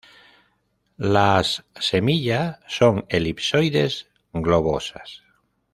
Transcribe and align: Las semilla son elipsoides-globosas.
Las 0.97 1.63
semilla 1.75 2.59
son 2.67 3.05
elipsoides-globosas. 3.09 5.21